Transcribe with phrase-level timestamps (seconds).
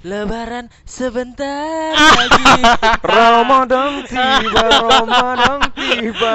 [0.00, 2.64] Lebaran sebentar lagi.
[3.04, 6.34] Ramadan tiba, Ramadan tiba,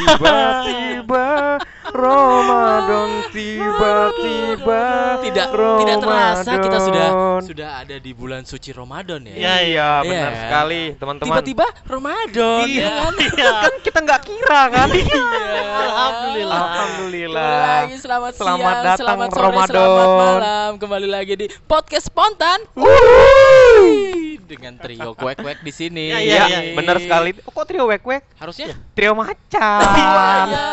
[0.00, 1.60] tiba-tiba
[1.92, 4.82] Ramadan tiba-tiba
[5.22, 7.08] Tidak tidak terasa kita sudah
[7.42, 9.34] sudah ada di bulan suci Ramadan ya.
[9.34, 10.40] Iya, iya, benar Iya.
[10.40, 11.28] sekali, teman-teman.
[11.28, 13.12] Tiba-tiba Ramadan Iya, ya kan?
[13.18, 13.50] iya.
[13.60, 14.88] kan kita nggak kira kan?
[14.88, 15.24] Iya.
[15.82, 16.62] Alhamdulillah.
[16.62, 17.44] Alhamdulillah.
[17.44, 19.74] Kembali lagi selamat, Selamat siang, datang selamat sore, Ramadan.
[19.76, 20.70] selamat malam.
[20.78, 22.58] Kembali lagi di podcast spontan.
[22.72, 24.40] Wuih.
[24.42, 26.12] Dengan trio kuek-kuek di sini.
[26.12, 26.74] Iya, Iya, iya, iya.
[26.74, 27.32] benar sekali.
[27.42, 28.22] Oh, kok trio wek-wek?
[28.36, 29.80] Harusnya Trio macan.
[30.42, 30.64] Iya.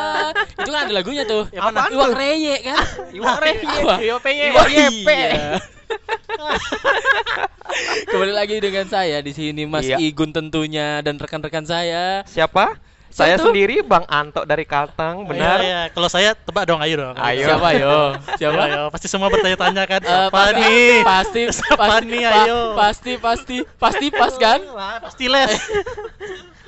[0.60, 1.44] Itu kan ada lagunya tuh.
[1.50, 1.80] Yang mana?
[1.90, 2.86] Iwak reye kan?
[3.10, 3.66] Iwak reye.
[3.82, 4.20] Iwak.
[4.22, 4.46] Peye.
[4.54, 5.20] Iwak yepe.
[8.06, 9.98] Kembali lagi dengan saya di sini Mas Iya.
[9.98, 12.22] Igun tentunya dan rekan-rekan saya.
[12.26, 12.78] Siapa?
[13.10, 13.50] Saya Satu.
[13.50, 15.58] sendiri Bang Anto dari Kalteng, benar?
[15.58, 15.82] Iya, iya.
[15.90, 17.18] Kalau saya tebak dong, ayo dong.
[17.18, 17.42] Ayo.
[17.50, 17.98] Siapa yo?
[18.38, 18.62] Siapa?
[18.70, 19.98] Ayo, pasti semua bertanya-tanya kan.
[19.98, 20.94] Eh, Siapa pasti, nih?
[21.02, 22.60] Pasti, Siapa pasti, nih, pa- ayo.
[22.78, 24.60] pasti, pasti, pasti pas kan?
[25.02, 25.58] Pasti les.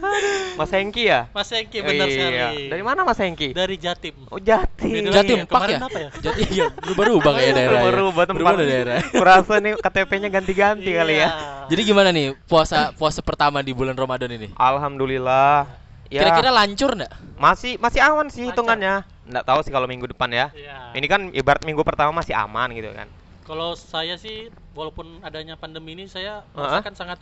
[0.58, 1.28] Mas Hengki ya?
[1.30, 2.14] Mas Engki benar Iya.
[2.14, 2.66] sekali.
[2.68, 3.48] Dari mana Mas Hengki?
[3.50, 4.16] Dari Jatim.
[4.28, 4.90] Oh, Jatim.
[4.90, 5.44] Beda Jatim ya.
[5.46, 5.78] Pak ya?
[5.78, 6.10] apa ya?
[6.20, 7.78] Jati iya, berubah-ubah kayak daerah.
[7.78, 7.84] ya.
[7.88, 8.38] Berubah tempat.
[8.40, 8.98] Berubah daerah.
[9.20, 11.28] Kurasa nih KTP-nya ganti-ganti kali ya.
[11.28, 11.28] Iya.
[11.68, 14.48] Jadi gimana nih puasa puasa pertama di bulan Ramadan ini?
[14.54, 15.66] Alhamdulillah.
[16.10, 17.12] Ya, Kira-kira lancur nggak?
[17.38, 18.52] masih masih aman sih Lancar.
[18.52, 18.94] hitungannya.
[19.30, 20.50] Nggak tahu sih kalau minggu depan ya.
[20.50, 20.92] Iya.
[20.98, 23.06] Ini kan ibarat minggu pertama masih aman gitu kan.
[23.46, 24.50] Kalau saya sih
[24.80, 27.18] walaupun adanya pandemi ini saya merasakan sangat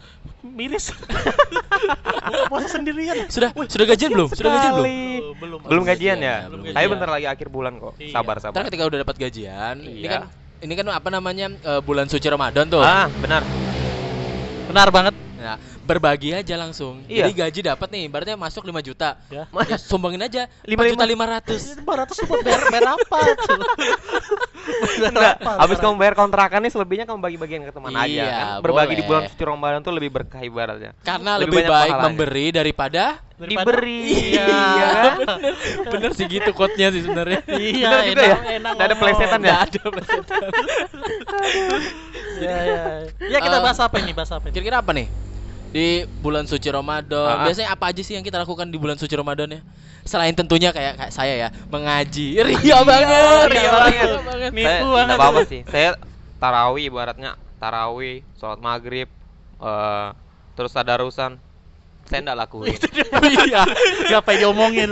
[0.46, 0.94] miris.
[2.46, 3.26] Puasa sendirian.
[3.26, 4.28] Sudah sudah gajian belum?
[4.30, 4.86] Sudah gajian belum?
[4.86, 5.58] Oh, belum.
[5.66, 6.46] Belum gajian ya?
[6.46, 6.90] Belum Saya gajian.
[6.94, 7.92] bentar lagi akhir bulan kok.
[7.98, 8.14] Iya.
[8.14, 8.62] Sabar Ntar sabar.
[8.70, 10.10] ketika udah dapat gajian, ini Iya.
[10.10, 10.22] kan
[10.58, 12.78] ini kan apa namanya eh, bulan suci Ramadan tuh.
[12.78, 13.42] Ah, benar.
[14.70, 15.14] Benar banget.
[15.38, 15.56] Nah,
[15.88, 17.00] berbagi aja langsung.
[17.04, 17.24] Iya.
[17.24, 19.16] Jadi gaji dapat nih, berarti masuk 5 juta.
[19.26, 19.48] Ya.
[19.64, 21.24] Ya, sumbangin aja Lima- 4 juta lima.
[21.40, 21.80] 500.
[21.80, 23.18] 500 buat bayar bayar apa
[25.00, 28.60] Enggak, habis kamu bayar kontrakan nih selebihnya kamu bagi-bagian ke teman Iya, aja kan.
[28.60, 29.08] Berbagi di boleh.
[29.08, 30.92] bulan suci Ramadan tuh lebih berkah ibaratnya.
[31.00, 32.04] Karena Lebih lebih, baik pahalanya.
[32.06, 33.04] memberi daripada
[33.34, 34.02] Daripada- Diberi.
[34.28, 34.44] Iya.
[34.44, 35.14] Iya kan?
[35.16, 35.54] bener,
[35.88, 37.40] bener sih gitu quote-nya sih sebenarnya.
[37.48, 38.28] Iya, Bener juga ya?
[38.28, 39.54] enak, enak Nggak ada plesetan ya?
[39.58, 40.40] Ada plesetan.
[42.38, 42.82] Iya, iya.
[43.24, 44.10] Ya kita Eh, bahas apa ini?
[44.12, 44.52] Bahas apa ini?
[44.52, 45.06] Kira-kira apa nih?
[45.68, 47.44] Di bulan suci Ramadan.
[47.44, 47.44] Ah.
[47.44, 49.60] Biasanya apa aja sih yang kita lakukan di bulan suci Ramadan ya?
[50.08, 52.38] Selain tentunya kayak, kayak saya ya, mengaji.
[52.48, 53.46] Ria banget.
[53.52, 53.70] ria
[54.24, 54.50] banget.
[54.56, 55.04] Nipu Saya banget.
[55.04, 55.60] enggak apa-apa sih.
[55.68, 55.90] Saya
[56.40, 59.10] tarawih ibaratnya tarawih, sholat maghrib,
[59.60, 60.08] eh
[60.54, 61.36] terus tadarusan.
[62.08, 62.72] Saya enggak lakuin.
[63.20, 63.62] Iya.
[64.08, 64.90] Siapa yang diomongin?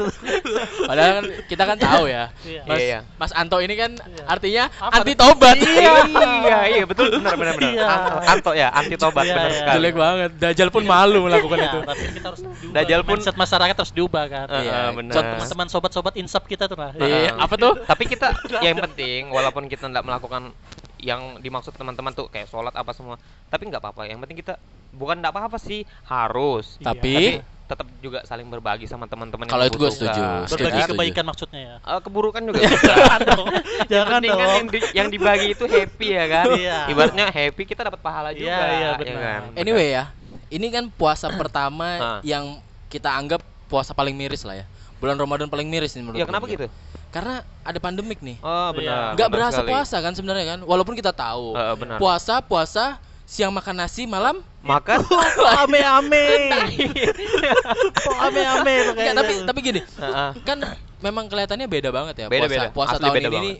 [0.84, 2.28] Padahal kan kita kan tahu ya.
[2.42, 2.60] Iya.
[2.62, 2.98] Mas, Iya.
[3.16, 4.24] Mas Anto ini kan Iya.
[4.26, 5.00] artinya Apa?
[5.00, 5.56] anti tobat.
[5.56, 7.72] iya, iya, iya, betul benar benar benar.
[7.72, 7.88] Iya.
[8.26, 9.58] Anto, ya, anti tobat Iya, benar iya.
[9.58, 9.76] sekali.
[9.78, 10.30] Jelek banget.
[10.36, 11.78] Dajjal pun malu melakukan Iya, itu.
[11.82, 12.74] Tapi kita harus diubah.
[12.76, 14.46] Dajjal pun- mindset masyarakat harus diubah kan.
[14.52, 14.78] Iya.
[14.92, 15.12] benar.
[15.12, 16.92] Contoh Teman-teman sobat-sobat insaf kita tuh nah.
[16.92, 17.72] Iya, apa tuh?
[17.80, 18.28] Tapi kita
[18.66, 20.52] yang penting walaupun kita enggak melakukan
[20.98, 24.04] yang dimaksud teman-teman tuh kayak sholat apa semua, tapi nggak apa-apa.
[24.04, 24.54] Yang penting kita
[24.90, 26.76] bukan enggak apa-apa sih, harus.
[26.76, 26.84] Iya.
[26.86, 27.14] Tapi
[27.66, 30.20] tetap juga saling berbagi sama teman-teman yang Kalau itu gue setuju.
[30.22, 30.92] Berbagi Setuju, setuju.
[30.94, 31.74] kebaikan maksudnya ya.
[31.82, 32.58] Eh, keburukan juga.
[32.94, 33.46] Jangan dong.
[33.50, 34.38] yang Jangan dong.
[34.38, 36.78] yang, di- yang dibagi itu happy ya kan Iya.
[36.86, 39.18] ibaratnya happy kita dapat pahala juga Iya, iya, ya benar.
[39.18, 39.42] kan?
[39.58, 40.04] Anyway ya,
[40.48, 41.88] ini kan puasa pertama
[42.22, 44.66] yang kita anggap puasa paling miris lah ya.
[44.96, 46.54] Bulan Ramadan paling miris nih menurut ya kenapa gue.
[46.54, 46.66] gitu
[47.08, 48.36] Karena ada pandemik nih.
[48.38, 48.72] oh Iya.
[48.72, 49.70] benar Nggak benar berasa sekali.
[49.70, 52.84] puasa kan sebenarnya kan, walaupun kita tahu Eh, benar puasa puasa
[53.22, 55.02] siang makan nasi malam maka
[55.62, 56.26] Ame-ame.
[58.20, 59.14] Ame-ame Nggak, kayaknya.
[59.16, 60.30] tapi tapi gini Heeh.
[60.42, 60.58] kan
[60.98, 62.68] memang kelihatannya beda banget ya Beda, puasa beda.
[62.70, 63.56] puasa Asli tahun beda ini nih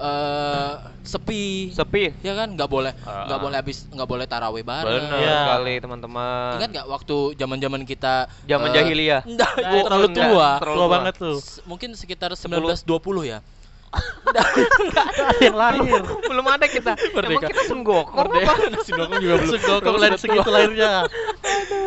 [0.00, 0.72] eh,
[1.02, 3.24] sepi sepi ya kan nggak boleh Ah.
[3.24, 5.36] nggak boleh habis nggak boleh tarawih bareng benar Iya.
[5.38, 10.06] sekali teman-teman ingat nggak waktu zaman zaman kita zaman eh, jahiliyah Enggak, Nah, itu terlalu
[10.08, 10.48] enggak, tua.
[10.56, 10.94] terlalu Tua tua.
[10.94, 11.36] banget tuh.
[11.38, 12.48] S- Mungkin sekitar 10.
[12.80, 12.88] 1920
[13.26, 13.38] ya.
[15.40, 16.02] yang lahir.
[16.22, 17.46] belum ada kita emang Merdeka.
[17.48, 19.58] kita sunggokong Merdeka apa nasi dokong juga belum.
[19.82, 20.90] Belum lain segitu lahirnya.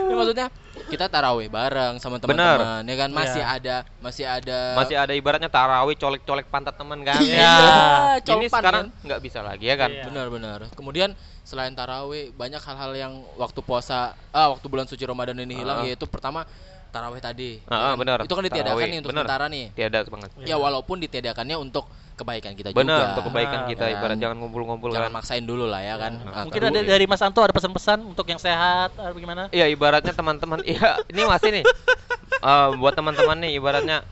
[0.03, 0.47] Ya, maksudnya
[0.93, 3.57] kita tarawih bareng sama teman-teman ya kan masih Iya.
[3.57, 7.57] ada masih ada masih ada ibaratnya tarawih colek-colek pantat teman kan Iya,
[8.21, 8.31] Ya.
[8.31, 9.03] ini sekarang kan?
[9.03, 10.05] nggak bisa lagi ya kan Iya.
[10.05, 15.57] benar-benar kemudian selain tarawih banyak hal-hal yang waktu puasa ah waktu bulan suci Ramadan ini
[15.57, 15.85] hilang Ah.
[15.85, 16.45] yaitu pertama
[16.93, 17.93] tarawih tadi Ah, ya kan?
[17.97, 18.17] benar.
[18.21, 19.23] itu kan ditiadakan Tarawih, nih untuk benar.
[19.25, 23.67] sementara nih tiada banget ya walaupun ditiadakannya untuk kebaikan kita benar juga untuk kebaikan Nah,
[23.67, 23.93] kita kan.
[23.93, 27.05] ibarat jangan ngumpul-ngumpul jangan kan maksain dulu lah ya kan Nah, Ah, Mungkin ada dari
[27.05, 29.49] Mas Anto ada pesan-pesan untuk yang sehat atau gimana?
[29.49, 31.65] Iya ibaratnya teman-teman iya ini masih nih
[32.35, 34.03] Eh, buat teman-teman nih ibaratnya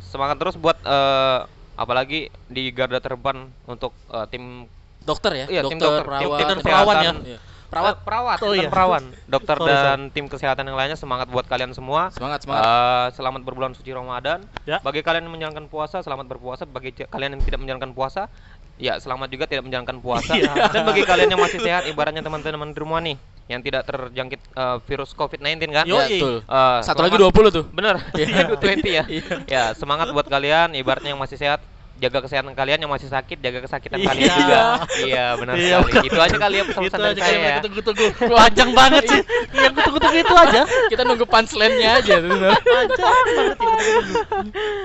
[0.00, 1.38] semangat terus buat eh,
[1.74, 6.04] apalagi di garda terdepan untuk eh, tim dokter ya Iya, tim dokter dokter.
[6.06, 6.64] Tim- perawat tim kesehatan.
[6.64, 7.38] perawat ya.
[7.74, 7.90] Perawat.
[7.90, 8.70] Eh, perawat, Oh, iya.
[8.70, 9.02] perawan.
[9.26, 12.08] Dokter Sorry, dan tim kesehatan yang lainnya semangat buat kalian semua.
[12.08, 12.62] Semangat, semangat.
[12.62, 14.46] Eh, selamat berbulan suci Ramadan.
[14.62, 14.78] Ya.
[14.78, 16.62] Bagi kalian yang menjalankan puasa, selamat berpuasa.
[16.64, 18.30] Bagi kalian yang tidak menjalankan puasa,
[18.76, 20.32] ya selamat juga tidak menjalankan puasa.
[20.32, 20.54] Iya.
[20.70, 24.76] Dan bagi kalian yang masih sehat, ibaratnya teman-teman di rumah nih, yang tidak terjangkit eh,
[24.84, 25.84] virus COVID-19 kan?
[25.84, 26.34] Yo, Ya, betul.
[26.40, 27.64] Eh, Satu lagi selamat- 20 tuh.
[27.68, 28.46] Bener, Iya.
[28.54, 29.04] 20 ya.
[29.04, 29.24] Iya.
[29.44, 31.58] Ya, semangat buat kalian, ibaratnya yang masih sehat,
[31.94, 34.08] jaga kesehatan kalian yang masih sakit, jaga kesakitan Iya.
[34.08, 34.60] kalian juga.
[34.98, 35.84] Iya, benar Iya, sekali.
[35.86, 36.04] benar.
[36.04, 37.56] Itu aja kali ya pesan-pesan Itu dari aja saya ya.
[37.62, 38.06] tunggu-tunggu.
[38.34, 39.20] Panjang banget sih.
[39.54, 40.60] Yang tunggu-tunggu itu aja.
[40.90, 42.14] Kita nunggu punchline-nya aja.
[42.18, 43.58] Panjang banget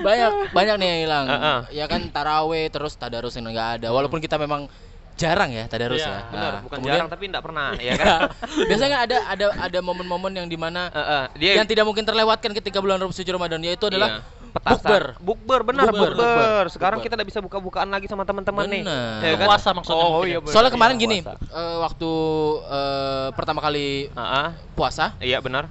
[0.00, 1.24] banyak banyak nih yang hilang.
[1.26, 1.58] Heeh.
[1.74, 3.88] Ya kan taraweh terus tadarus yang enggak ada.
[3.90, 4.70] Walaupun kita memang
[5.14, 6.20] jarang ya tadarus Iya, ya.
[6.26, 8.20] Benar, Nah, bukan kemudian- jarang tapi enggak pernah, ya Ya, kan?
[8.64, 12.56] biasanya kan ada ada ada momen-momen yang di mana Heeh, dia yang tidak mungkin terlewatkan
[12.56, 14.39] ketika bulan suci Ramadan yaitu adalah Iya.
[14.50, 14.76] Petasan.
[14.76, 15.04] bukber.
[15.18, 16.20] Bukber benar Bukber, bukber.
[16.20, 16.64] bukber.
[16.68, 17.10] Sekarang Bukber.
[17.10, 18.82] kita bisa buka-bukaan lagi sama teman-teman nih.
[18.82, 19.20] Benar.
[19.20, 19.46] Ya kan?
[19.46, 20.38] Puasa maksudnya Oh, iya ya.
[20.38, 20.52] benar.
[20.52, 22.10] Soalnya kemarin Iya, gini, eh, waktu
[22.66, 24.48] eh, pertama kali Heeh.
[24.72, 25.70] puasa, Iya benar.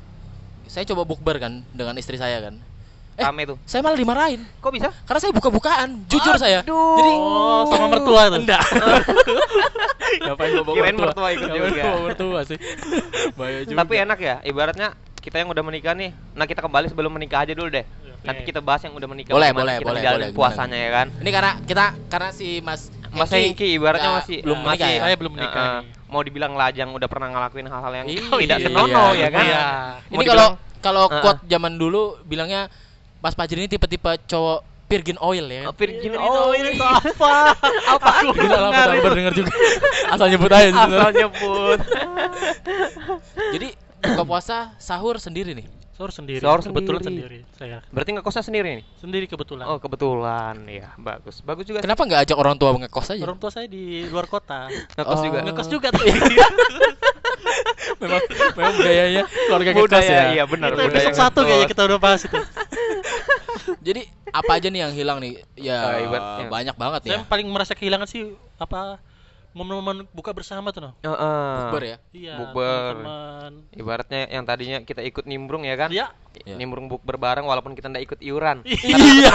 [0.65, 2.55] saya coba bukber kan dengan istri saya kan.
[3.13, 3.59] Eh, Rame tuh.
[3.63, 4.95] saya malah dimarahin Kok bisa?
[5.03, 6.63] karena saya buka-bukaan, jujur saya.
[6.63, 6.95] Aduh.
[6.95, 8.37] Jadi Oh, sama mertua itu.
[8.39, 8.63] enggak.
[10.23, 11.83] Ngapain bawa Kirain mertua ikut juga.
[11.85, 12.57] bawa mertua sih.
[13.37, 13.77] Bahaya juga.
[13.77, 14.87] Tapi enak ya, ibaratnya
[15.19, 16.15] kita yang udah menikah nih.
[16.33, 17.83] Nah, kita kembali sebelum menikah aja dulu deh.
[17.85, 18.25] Oke.
[18.25, 19.31] Nanti kita bahas yang udah menikah.
[19.31, 21.07] Boleh, boleh, kita boleh, boleh, puasanya ya kan.
[21.15, 24.99] Ini karena kita karena si Mas Mas Hengki ibaratnya masih belum masih menikah ya.
[25.01, 25.97] Saya belum menikah nih.
[26.09, 29.45] mau dibilang lajang udah pernah ngelakuin hal-hal yang Iya, tidak iya, senonoh ya kan.
[29.45, 29.61] iya.
[30.09, 31.21] Ini kalau dibilang- kalau Heeh.
[31.21, 32.65] quote zaman dulu bilangnya
[33.19, 35.69] Mas Fajri ini tipe-tipe cowok virgin oil ya.
[35.69, 37.53] Oh, Virgin Oh, oil ini apa?
[37.93, 38.11] apa?
[38.25, 39.51] Gila lah baru denger juga.
[40.09, 41.79] Asal nyebut aja Asal nyebut.
[43.53, 43.69] Jadi
[44.01, 45.67] buka puasa sahur sendiri nih.
[45.91, 46.39] Sahur sendiri.
[46.39, 47.43] Sahur kebetulan sendiri.
[47.43, 47.57] sendiri.
[47.59, 48.85] Saya Berarti ngekosnya sendiri nih?
[48.97, 49.67] sendiri kebetulan.
[49.67, 50.55] Oh, kebetulan.
[50.65, 51.43] Ya, bagus.
[51.43, 51.83] Bagus juga.
[51.83, 53.19] Kenapa nggak ajak orang tua ngekos aja?
[53.21, 54.71] Orang tua saya di luar kota.
[54.71, 55.23] Ngekos Oh.
[55.23, 55.39] juga.
[55.43, 56.03] Ngekos juga tuh.
[57.99, 58.21] memang
[58.55, 60.23] memang budayanya keluarga ngekos Budaya, ya.
[60.31, 60.69] iya benar.
[60.71, 62.37] itu budaya satu kayaknya kita udah bahas itu.
[63.87, 65.43] Jadi apa aja nih yang hilang nih?
[65.53, 66.47] Ya ibaratnya.
[66.47, 67.27] banyak banget Saya ya.
[67.27, 68.23] paling merasa kehilangan sih
[68.55, 69.03] apa
[69.49, 70.91] momen-momen buka bersama tuh no.
[71.01, 71.53] Heeh.
[71.65, 71.97] Bukber ya.
[72.13, 72.33] Iya.
[72.37, 72.93] Bukber.
[73.73, 75.89] Ibaratnya yang tadinya kita ikut nimbrung ya kan?
[75.89, 76.13] Iya.
[76.39, 76.55] Iya.
[76.55, 78.61] Nimbrung bukber bareng walaupun kita nggak ikut iuran.
[78.63, 79.33] Iya,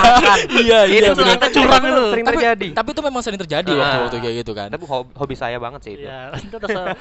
[0.54, 0.98] iya, iya.
[1.02, 1.18] Itu bener.
[1.18, 2.68] ternyata curang itu sering tapi, terjadi.
[2.72, 3.76] Tapi itu memang sering terjadi Ah.
[3.76, 4.68] waktu-waktu kayak gitu kan.
[4.70, 6.06] Tapi hobi, hobi saya banget sih itu.
[6.06, 6.20] Iya.
[6.38, 6.56] Itu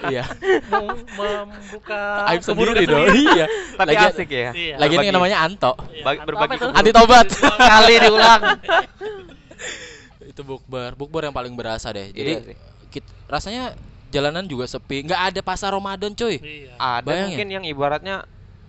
[0.09, 0.23] Iya.
[1.13, 3.05] membuka Aib sendiri dong.
[3.05, 3.21] sendiri.
[3.37, 3.45] Iya.
[3.77, 4.49] Tapi Lagi- asik ya.
[4.51, 4.75] Iya.
[4.81, 5.73] Lagi ini namanya Anto.
[5.93, 6.67] Iya, berbagi itu?
[6.67, 7.27] Anti tobat.
[7.61, 8.41] Kali diulang.
[10.23, 12.09] itu bukber, bukber yang paling berasa deh.
[12.09, 12.55] Jadi Iya sih.
[13.33, 13.73] Rasanya
[14.07, 16.37] jalanan juga sepi, nggak ada pasar Ramadan cuy.
[16.37, 16.77] Iya.
[16.77, 17.25] Ada Bayangin.
[17.25, 18.15] mungkin yang ibaratnya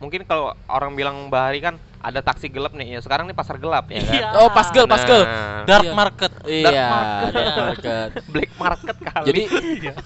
[0.01, 2.97] mungkin kalau orang bilang bahari kan ada taksi gelap nih.
[2.97, 4.13] Ya sekarang nih pasar gelap ya kan.
[4.13, 4.29] Iya.
[4.37, 5.21] Oh, pasgel, pasgel.
[5.21, 5.93] Nah, Dark Iya.
[5.93, 6.33] market.
[6.45, 7.33] Iya, market.
[7.33, 8.09] dark market.
[8.33, 9.27] black market kali.
[9.29, 9.43] Jadi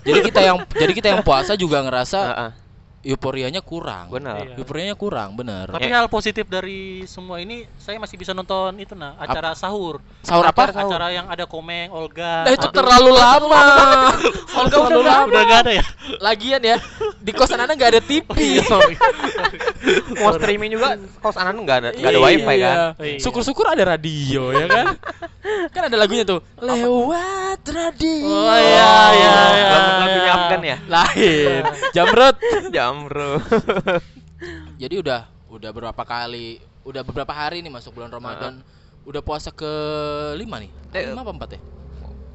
[0.02, 2.50] jadi kita yang jadi kita yang puasa juga ngerasa Heeh,
[3.00, 4.10] euforianya kurang.
[4.10, 4.42] benar.
[4.42, 4.54] Iya.
[4.58, 5.70] Euforianya kurang, benar.
[5.70, 6.02] Tapi Ya.
[6.02, 10.02] hal positif dari semua ini saya masih bisa nonton itu nah acara sahur.
[10.22, 10.68] Sahur apa?
[10.68, 10.90] Acara sahur.
[10.90, 12.42] Acara yang ada komeng, Olga.
[12.44, 12.74] Nah, itu Aduh.
[12.74, 13.64] terlalu lama.
[14.58, 15.26] Olga udah udah, lama.
[15.30, 15.84] udah gak ada ya?
[16.18, 16.76] Lagian ya,
[17.22, 18.28] di kosan Anda nggak ada TV.
[20.18, 22.26] Mau streaming juga kos anak nggak ada nggak ada Iya.
[22.26, 22.76] wifi kan.
[22.98, 23.18] Iya.
[23.22, 24.86] Syukur-syukur ada radio ya kan.
[25.74, 26.42] kan ada lagunya tuh.
[26.58, 28.26] Lewat radio.
[28.26, 29.68] Oh, iya, iya, iya.
[29.70, 30.76] Lagu-lagunya Afgan ya.
[30.90, 31.62] Lain.
[32.98, 33.38] Jamro.
[34.82, 38.58] Jadi udah udah berapa kali, udah beberapa hari nih masuk bulan Ramadan.
[39.06, 39.70] Udah puasa ke
[40.36, 40.70] lima nih.
[40.92, 41.60] Eh, Lima apa empat ya?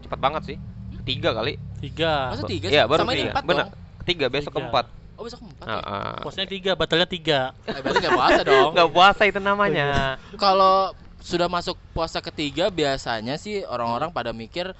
[0.01, 0.57] Cepat banget sih.
[1.03, 1.59] Tiga kali.
[1.83, 2.31] Tiga.
[2.33, 2.67] Masa tiga?
[2.71, 3.31] Iya, baru Sama ini tiga.
[3.35, 3.59] empat Bener.
[3.59, 3.71] dong.
[4.03, 4.57] Tiga besok Tiga.
[4.63, 4.85] keempat.
[5.13, 5.65] Oh besok empat.
[5.67, 5.69] ya?
[5.69, 6.13] Heeh.
[6.23, 7.39] Puasanya tiga, batalnya tiga.
[7.67, 8.69] Eh, berarti nggak puasa dong.
[8.73, 9.87] Nggak puasa itu namanya.
[10.33, 10.75] Kalau
[11.21, 14.73] sudah masuk puasa ketiga biasanya sih orang-orang pada mikir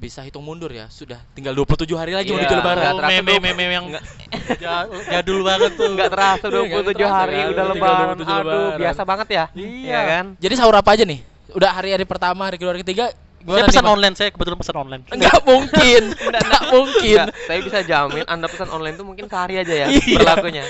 [0.00, 0.88] bisa hitung mundur ya.
[0.88, 2.80] Sudah tinggal 27 hari lagi Iya, menuju lebaran.
[2.80, 4.04] nggak Oh, terasa meme dua- meme yang nggak-
[4.64, 5.88] ja- jadul banget tuh.
[5.92, 8.06] Nggak terasa Iya, nggak 27 terasa hari kan, udah lebaran.
[8.10, 8.78] 27 Aduh, lebaran.
[8.80, 9.44] biasa banget ya.
[9.52, 10.00] Iya.
[10.02, 10.24] kan?
[10.36, 11.20] Jadi sahur apa aja nih?
[11.50, 14.76] Udah hari-hari pertama, hari kedua, hari ketiga Saya gimana pesan nih, online, saya kebetulan pesan
[14.78, 15.02] online.
[15.08, 16.02] Enggak mungkin.
[16.28, 17.18] Enggak mungkin.
[17.22, 20.16] Nggak, saya bisa jamin Anda pesan online tuh mungkin sehari aja ya Iya.
[20.18, 20.64] berlakunya.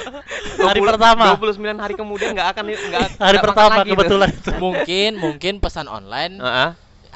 [0.56, 1.24] Hari pertama.
[1.34, 4.50] 29 hari kemudian nggak akan nggak Hari nggak pertama kebetulan itu.
[4.56, 6.70] mungkin mungkin pesan online Heeh.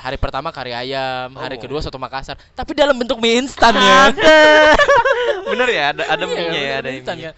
[0.05, 1.61] Hari pertama kari ayam, hari Oh.
[1.61, 4.13] kedua soto Makassar, tapi dalam bentuk mie instan ya.
[5.45, 7.33] Bener ya, ada ada Iya, mie-nya ya, ada mie instan mie ya.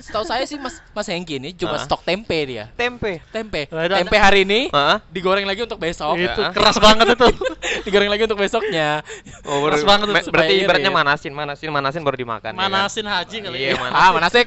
[0.00, 2.70] Setahu saya sih Mas Mas Hengki ini cuma stok tempe dia.
[2.72, 3.20] Tempe.
[3.28, 3.66] Tempe.
[3.68, 4.96] Ada- Tempe hari ini Heeh.
[5.10, 6.14] digoreng lagi untuk besok.
[6.16, 6.48] Itu Ya.
[6.48, 7.26] keras banget itu.
[7.84, 9.02] digoreng lagi untuk besoknya.
[9.44, 10.96] Oh, Keras banget itu, berarti ibaratnya irit.
[10.96, 12.54] manasin, manasin, manasin baru dimakan.
[12.54, 12.70] ya kan?
[12.70, 13.76] Manasin haji kali Iya, ya.
[13.82, 14.46] mana- Ah, mana asik.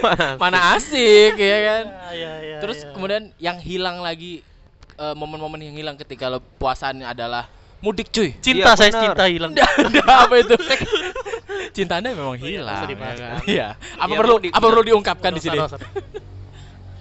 [0.00, 0.36] Manasin.
[0.38, 1.84] mana asik ya kan.
[2.14, 2.90] Iya, iya, Terus iya.
[2.94, 4.40] kemudian yang hilang lagi
[4.98, 7.48] eh, momen-momen yang hilang ketika lo puasaan adalah
[7.82, 8.30] mudik cuy.
[8.38, 9.50] cinta Iya, saya cinta hilang.
[9.52, 10.54] Nggak, nggak, apa itu?
[11.76, 12.78] cinta anda memang hilang.
[12.78, 13.16] usah dibahas.
[13.18, 13.40] ya kan?
[13.48, 13.68] Iya.
[13.98, 14.50] Apa Iya, perlu mudik.
[14.54, 15.58] apa perlu diungkapkan di sini?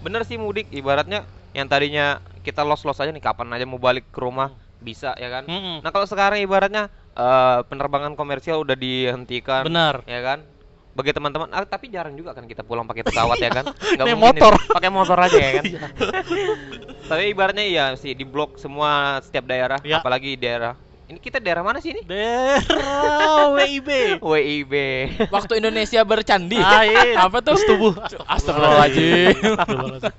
[0.01, 4.19] Bener sih mudik ibaratnya yang tadinya kita los-los aja nih kapan aja mau balik ke
[4.19, 4.50] rumah
[4.81, 5.45] bisa ya kan.
[5.45, 5.86] Mm-mm.
[5.86, 10.01] Nah kalau sekarang ibaratnya eh, penerbangan komersial udah dihentikan, Benar.
[10.10, 10.41] ya kan?
[10.91, 13.65] Bagi teman-teman, ah, tapi jarang juga kan kita pulang pakai pesawat ya kan?
[13.95, 14.53] Nggak mungkin motor.
[14.74, 15.63] pakai motor aja ya kan?
[17.12, 20.00] tapi ibaratnya iya sih di blok semua setiap daerah, Ya.
[20.00, 20.80] apalagi daerah.
[21.12, 22.08] Ini kita daerah mana sih ini?
[22.08, 24.24] Daerah WIB.
[24.24, 24.74] WIB.
[25.27, 26.56] Waktu Indonesia bercandi.
[26.56, 27.20] Ain.
[27.20, 27.60] Apa tuh?
[27.60, 27.91] Tubuh.
[28.32, 29.36] Astagfirullahaladzim.
[29.36, 30.13] Astagfirullahaladzim.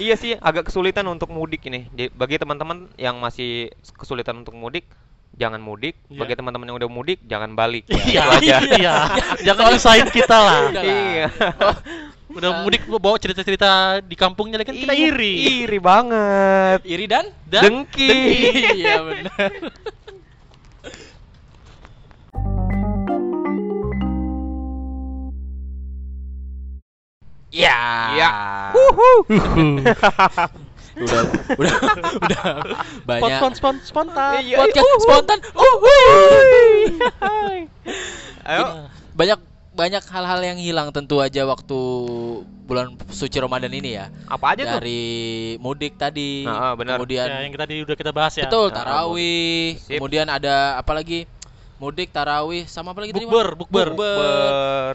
[0.00, 1.84] iya sih, agak kesulitan untuk mudik ini.
[2.16, 3.68] Bagi teman-teman yang masih
[4.00, 4.88] kesulitan untuk mudik,
[5.34, 5.94] jangan mudik.
[6.08, 6.18] Iya.
[6.24, 7.84] Bagi teman-teman yang udah mudik, jangan balik.
[7.90, 8.56] Ya, Iya, aja.
[8.80, 8.94] iya.
[9.42, 10.60] Jangan nyusahin kita lah.
[10.74, 11.28] Iya.
[12.34, 15.34] Udah mudik bawa cerita-cerita di kampungnya lagi kan kita Iya, iri.
[15.66, 16.80] Iri banget.
[16.82, 18.10] Iri dan Dan Dengki.
[18.82, 19.50] Iya benar.
[27.54, 27.78] Ya.
[28.18, 28.30] Ya.
[30.94, 31.20] udah
[31.58, 31.74] udah
[32.22, 32.42] udah
[33.02, 34.40] banyak spon spon spontan.
[34.46, 35.38] Iya, podcast spontan.
[38.44, 38.64] Ayo.
[39.14, 39.40] banyak
[39.74, 41.78] banyak hal-hal yang hilang tentu aja waktu
[42.64, 44.06] bulan suci Ramadan ini ya.
[44.30, 44.78] Apa aja tuh?
[44.78, 45.02] Dari
[45.58, 46.46] mudik tadi.
[46.46, 47.02] Ah, ah, benar.
[47.02, 48.46] Kemudian Ya, yang tadi udah kita bahas ya.
[48.46, 49.74] betul tarawih.
[49.82, 49.98] Sip.
[49.98, 51.26] Kemudian ada apa lagi?
[51.82, 53.26] Mudik, tarawih, sama apa lagi tadi?
[53.26, 53.34] Bang?
[53.34, 53.88] Bukber, bukber.
[53.98, 54.94] Ber.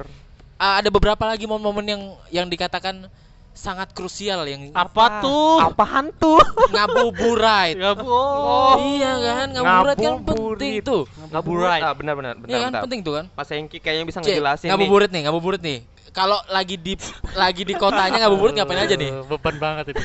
[0.56, 2.02] Ah, ada beberapa lagi momen-momen yang
[2.32, 3.12] yang dikatakan
[3.60, 5.60] sangat krusial yang Apa tuh?
[5.60, 6.40] Apa hantu?
[6.74, 7.76] ngabuburit.
[8.00, 8.08] Bu.
[8.08, 8.80] Oh.
[8.80, 11.04] Iya kan, ngabuburit kan penting tuh.
[11.28, 11.84] Ngabuburit.
[11.84, 12.48] Ah, benar benar benar.
[12.48, 13.26] Iya kan, penting tuh kan.
[13.36, 14.72] Mas Hengki kayaknya bisa ngejelasin nih.
[14.72, 15.80] ngabuburit nih, ngabuburit nih.
[16.10, 16.98] Kalau lagi di
[17.38, 19.12] lagi di kotanya ngabuburit ngapain aja nih?
[19.30, 20.02] Beban banget itu.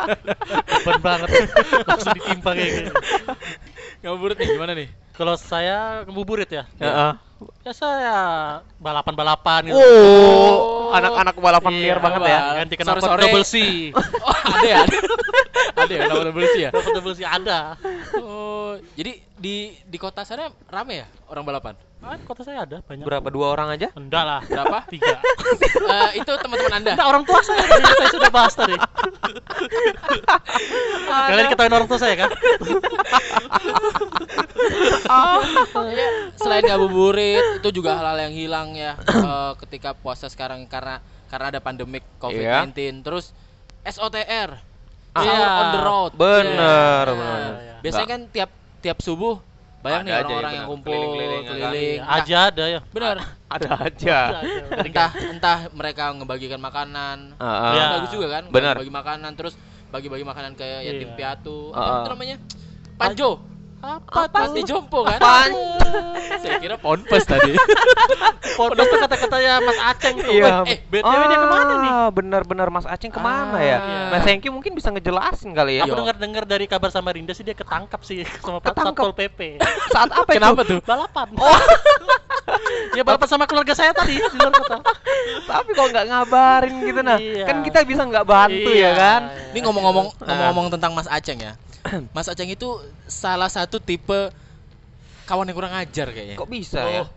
[0.80, 1.28] Beban banget.
[1.84, 2.90] Langsung ditimpa kayak gini.
[4.00, 4.88] Ngabuburit nih gimana nih?
[5.12, 6.64] Kalau saya ngabuburit ya.
[6.80, 7.25] Heeh.
[7.36, 8.20] Biasa ya
[8.80, 9.76] balapan-balapan gitu.
[9.76, 12.32] Oh, anak-anak balapan Iya, liar banget Bang.
[12.32, 12.40] ya.
[12.62, 13.22] Ganti kenapa Sore-sore.
[13.28, 13.54] double C.
[14.26, 14.78] Oh, ada ya?
[14.86, 14.98] Ada,
[15.76, 16.70] ada ya nama double C ya?
[16.72, 17.58] Kenapa double C ada.
[18.16, 21.74] Oh, jadi di di kota sana rame ya orang balapan?
[22.00, 23.02] Ah, kota saya ada banyak.
[23.02, 23.90] Berapa dua orang aja?
[23.98, 24.40] Enggak lah.
[24.46, 24.86] Berapa?
[24.88, 25.18] Tiga.
[25.86, 26.92] Eh, itu teman-teman Anda.
[26.98, 27.62] Enggak orang tua saya.
[27.62, 28.74] tadi saya sudah bahas tadi.
[31.06, 32.30] Kalian ketahuin orang tua saya kan?
[35.86, 36.06] Iya,
[36.36, 38.96] selain ngabuburit itu juga hal-hal yang hilang ya
[39.28, 43.32] eh, ketika puasa sekarang karena karena ada pandemik COVID-19 terus
[43.82, 44.62] SOTR
[45.16, 45.24] Ah.
[45.24, 47.14] sahur on the road Bener, Ya.
[47.16, 47.52] bener.
[47.80, 48.50] biasanya kan tiap
[48.84, 49.40] tiap subuh
[49.86, 51.70] banyak Ada nih ya, orang-orang yang kumpul Keliling-keliling, ya kan?
[51.70, 52.80] keliling Nah, Aja ada ya.
[52.84, 53.16] bener
[53.46, 54.18] Ada aja.
[54.82, 57.72] entah entah mereka ngebagikan makanan Heeh.
[57.72, 57.86] Ya.
[57.94, 58.74] bagus juga kan Benar.
[58.74, 59.54] bagi makanan terus
[59.86, 61.16] bagi-bagi makanan ke yatim Iya.
[61.16, 61.96] piatu apa ah.
[61.96, 62.36] itu namanya
[62.96, 63.30] panjo
[63.86, 64.68] Apa panti tuh?
[64.68, 65.50] jompo kan Apaan?
[66.36, 67.54] saya kira ponpes tadi
[68.56, 70.32] Pondok tuh kata-katanya Mas Aceng tuh.
[70.32, 70.64] Iya.
[70.64, 71.90] Eh, BTW dia ke mana nih?
[71.92, 73.78] Ah, Benar-benar Mas Aceng ke mana Ah, ya?
[73.78, 74.00] iya.
[74.10, 75.84] Mas Hengki mungkin bisa ngejelasin kali ya.
[75.84, 75.98] Aku Iya.
[76.00, 78.96] dengar-dengar dari kabar Samarinda sih dia ketangkap sih sama Pak Ketangkap?
[78.96, 79.40] Satpol PP.
[79.94, 80.36] Saat apa itu?
[80.40, 80.80] Kenapa tuh?
[80.82, 81.28] Balapan.
[81.36, 81.60] Oh.
[82.96, 84.78] ya balapan sama keluarga saya tadi di luar kota.
[85.44, 87.18] Tapi kok nggak ngabarin gitu nah?
[87.20, 87.44] Iya.
[87.44, 88.88] Kan kita bisa nggak bantu Iya.
[88.88, 89.20] ya kan?
[89.52, 90.48] Ini ngomong-ngomong Ah.
[90.48, 91.52] ngomong-ngomong tentang Mas Aceng ya.
[92.16, 92.68] Mas Aceng itu
[93.06, 94.30] salah satu tipe
[95.24, 96.36] kawan yang kurang ajar kayaknya.
[96.36, 97.02] Kok bisa ya?
[97.02, 97.08] Oh.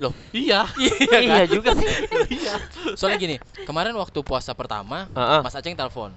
[0.00, 0.66] Loh, Iya.
[0.82, 1.46] iya Iya kan?
[1.46, 1.88] juga sih.
[2.40, 2.54] Iya.
[2.96, 5.40] Soalnya gini, kemarin waktu puasa pertama, Heeh.
[5.40, 6.10] Mas Aceng telepon.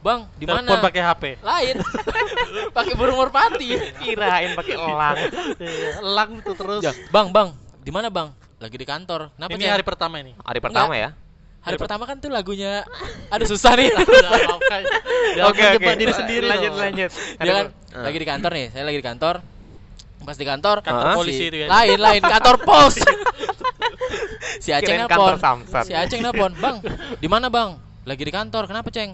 [0.00, 0.64] Bang, di mana?
[0.64, 1.24] Telepon pakai HP.
[1.44, 1.76] Lain.
[2.76, 3.76] pakai burung merpati.
[4.00, 5.16] Kirain pakai elang.
[5.60, 6.80] Iya, Elang tuh terus.
[6.80, 7.52] Ya, Bang, Bang,
[7.84, 8.32] di mana, Bang?
[8.56, 9.28] Lagi di kantor.
[9.36, 9.72] Kenapa, Ini Ceng?
[9.76, 10.32] hari pertama ini.
[10.40, 11.12] Hari pertama ya?
[11.60, 12.82] Hari pertama kan tuh lagunya
[13.28, 13.92] ada susah nih.
[15.46, 16.80] Oke oke diri sendiri Lanjut dong.
[16.80, 17.10] lanjut.
[17.36, 18.06] Dia kan Ah.
[18.06, 19.34] lagi di kantor nih, saya lagi di kantor.
[20.20, 21.16] Pas di kantor, Kantor Ah.
[21.16, 21.66] polisi si- itu ya.
[21.66, 22.94] Lain, lain kantor pos.
[24.64, 25.36] si Aceng nelpon.
[25.36, 25.84] Samsat.
[25.84, 26.80] Si Aceng nelpon, "Bang,
[27.16, 28.64] di mana, Bang?" Lagi di kantor.
[28.64, 29.12] Kenapa, Ceng?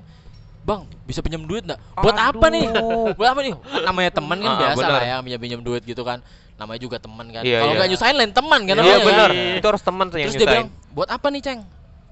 [0.60, 1.78] Bang, bisa pinjam duit enggak?
[1.94, 2.66] Buat apa nih?
[2.68, 3.14] Aduh.
[3.14, 3.54] Buat apa nih?
[3.82, 4.92] Namanya teman kan Ah, biasa benar.
[4.92, 6.18] lah ya, pinjam-pinjam duit gitu kan.
[6.56, 7.42] Namanya juga teman kan.
[7.42, 7.78] Iya, Kalau iya.
[7.78, 9.00] nggak nyusahin lain teman kan Iya kan?
[9.04, 9.30] benar.
[9.30, 9.54] Iya.
[9.56, 10.66] Itu harus teman tuh yang Terus dia nyusahin.
[10.66, 11.60] bilang, "Buat apa nih, Ceng?"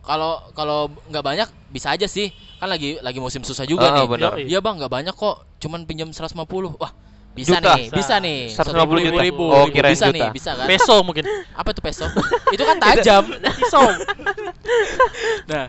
[0.05, 2.29] Kalau kalau nggak banyak bisa aja sih.
[2.57, 4.07] Kan lagi lagi musim susah juga Ah, nih.
[4.07, 4.33] benar.
[4.37, 4.45] Yoi.
[4.47, 5.37] Iya, Bang, nggak banyak kok.
[5.59, 6.77] Cuman pinjam 150.
[6.77, 6.93] Wah,
[7.33, 7.73] bisa Juta.
[7.75, 8.41] nih, bisa nih.
[8.53, 9.23] 150 ribu, juta.
[9.23, 9.75] ribu, Oh, ribu.
[9.75, 10.15] kirain bisa juta.
[10.15, 10.67] nih, bisa kan?
[10.67, 11.25] Peso mungkin.
[11.51, 12.07] Apa tuh peso?
[12.53, 13.25] Itu kan tajam.
[13.59, 13.89] Pisau.
[15.45, 15.65] Nah,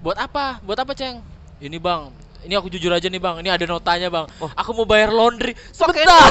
[0.00, 0.58] buat apa?
[0.60, 1.20] Buat apa, Ceng?
[1.58, 2.12] Ini, Bang.
[2.44, 3.40] Ini aku jujur aja nih, Bang.
[3.40, 4.28] Ini ada notanya, Bang.
[4.36, 5.56] Aku mau bayar laundry.
[5.72, 6.28] Sebentar.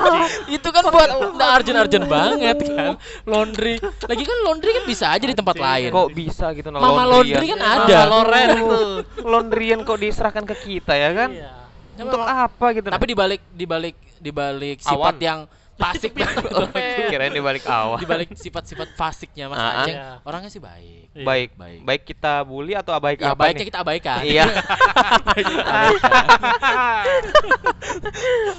[0.56, 2.94] Itu kan buat nggak urgent-urgent banget kan.
[3.26, 3.82] Laundry.
[3.82, 5.90] Lagi kan laundry kan bisa aja di tempat lain.
[5.90, 7.98] Kok bisa gitu nah, Mama laundry kan ada.
[8.06, 8.48] Mama Loren.
[9.32, 11.30] Laundryan kok diserahkan ke kita ya kan?
[11.34, 11.50] Iya.
[11.96, 12.94] Untuk apa gitu nah?
[13.00, 15.24] Tapi dibalik dibalik dibalik sifat Awan.
[15.24, 15.40] yang
[15.76, 16.44] fasik banget.
[17.12, 17.96] Kirain di balik awal.
[17.96, 19.72] Di balik sifat-sifat fasiknya Mas Ah, ah.
[19.78, 20.08] Aceng, Iya.
[20.22, 21.04] orangnya sih baik.
[21.12, 21.22] Iya.
[21.22, 21.78] Baik, Baik.
[21.82, 23.68] baik kita bully atau baik Ya, apa baiknya nih?
[23.68, 24.20] kita abaikan.
[24.22, 24.44] Iya.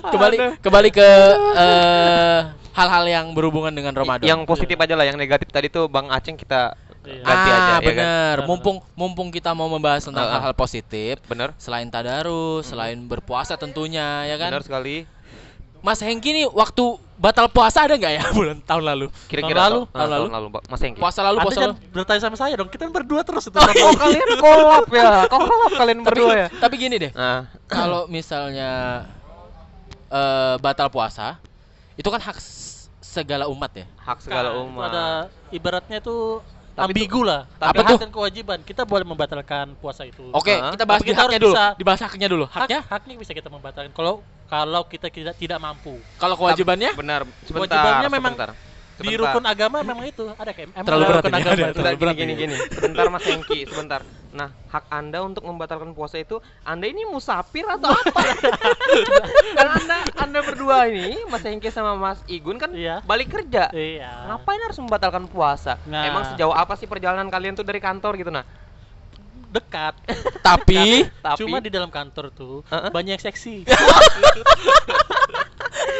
[0.08, 1.10] kembali kembali ke
[1.58, 2.40] eh,
[2.74, 4.26] hal-hal yang berhubungan dengan Ramadan.
[4.26, 6.74] Yang positif aja lah, yang negatif tadi tuh Bang Aceng kita
[7.08, 7.24] Iya.
[7.24, 7.80] ganti ah, aja ya kan.
[7.80, 7.96] bener.
[7.96, 10.34] Benar, Mumpung mumpung kita mau membahas tentang Ah, ah.
[10.44, 14.52] hal-hal positif, Bener, selain tadarus, selain berpuasa tentunya, ya kan?
[14.52, 15.08] bener sekali.
[15.88, 16.84] Mas Hengki nih waktu
[17.16, 19.08] batal puasa ada nggak ya bulan tahun lalu?
[19.26, 19.80] Kira-kira Tahun lalu?
[19.80, 20.20] tahun, Tahun lalu?
[20.20, 20.64] tahun lalu, Mbak.
[20.68, 21.00] Mas Hengki.
[21.00, 21.74] Puasa lalu, puasa lalu.
[21.90, 22.68] bertanya sama saya dong.
[22.68, 23.56] Kita kan berdua terus itu.
[23.88, 25.12] Oh, kalian kolab ya.
[25.26, 26.48] Kolab kalian Tapi, berdua ya.
[26.54, 28.72] tapi gini deh, Nah, kalau misalnya
[30.10, 31.40] eh, batal puasa,
[31.96, 32.38] itu kan hak
[33.00, 33.88] segala umat ya.
[33.98, 34.92] hak segala umat.
[34.92, 35.06] Ada
[35.50, 36.44] ibaratnya itu
[36.78, 37.50] Tapi ambigu lah.
[37.58, 37.98] Apa Hak tuh?
[37.98, 38.62] dan kewajiban.
[38.62, 40.30] Kita boleh membatalkan puasa itu.
[40.30, 40.70] Oke, Ah.
[40.70, 41.52] kita bahas Tapi di kita haknya dulu.
[41.52, 42.46] bisa- Dibahas haknya dulu.
[42.46, 43.90] Hak, Haknya haknya bisa kita membatalkan.
[43.92, 45.98] Kalau kalau kita tidak tidak mampu.
[46.16, 47.58] kalau kewajibannya Benar, sebentar.
[47.68, 48.52] Kewajibannya memang sebentar.
[48.98, 49.22] Di Sebentar.
[49.30, 51.54] rukun agama memang itu ada kayak Terlalu berat rukun ini, agama.
[51.56, 51.66] ada.
[51.72, 52.34] Terlalu berat gini, ini.
[52.36, 52.58] gini, gini.
[52.72, 54.02] Sebentar Mas Hengki, sebentar.
[54.30, 58.22] Nah, hak Anda untuk membatalkan puasa itu Anda ini musafir atau apa?
[59.58, 63.00] kan Anda Anda berdua ini, Mas Hengki sama Mas Igun kan Iya.
[63.02, 63.72] balik kerja.
[63.72, 64.28] Iya.
[64.28, 65.80] Ngapain harus membatalkan puasa?
[65.84, 66.04] Nah.
[66.06, 68.44] Emang sejauh apa sih perjalanan kalian tuh dari kantor gitu nah?
[69.48, 69.96] Dekat.
[70.44, 72.92] tapi Tapi Cuma di dalam kantor tuh Heeh.
[72.92, 73.64] banyak yang seksi.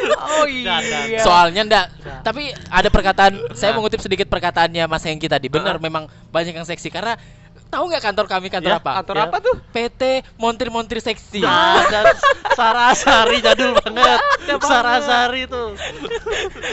[0.08, 1.04] Oh Dan, dan.
[1.10, 1.20] iya.
[1.20, 1.86] soalnya ndak.
[2.00, 2.20] Nah.
[2.22, 5.50] Tapi ada perkataan, saya mengutip sedikit perkataannya Mas Hengki tadi.
[5.50, 5.82] Benar, Ah.
[5.82, 7.18] memang banyak yang seksi karena
[7.68, 8.92] tahu nggak kantor kami kantor Ya, apa?
[9.04, 9.24] Kantor Ya.
[9.28, 9.54] apa tuh?
[9.72, 10.02] PT
[10.40, 11.40] Montir-Montir Seksi.
[11.44, 12.04] Nah, dan
[12.58, 14.20] Sarasari jadul banget.
[14.60, 15.76] Sarasari tuh.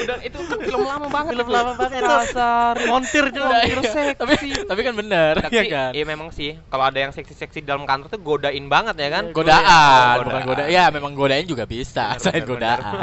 [0.03, 1.31] Udah itu kan film lama banget.
[1.35, 2.01] Film lama banget.
[2.01, 2.73] Dasar.
[2.87, 3.55] Montir juga.
[3.61, 3.91] Montir iya.
[3.91, 4.13] seksi.
[4.15, 4.33] tapi
[4.65, 5.91] tapi kan benar, Tapi ya kan?
[5.93, 9.23] iya memang sih kalau ada yang seksi-seksi di dalam kantor tuh godain banget ya kan?
[9.29, 10.67] Iya, Godaan, bukan godaan.
[10.71, 12.93] Ya, memang godain juga bisa Benar, selain benar, godaan.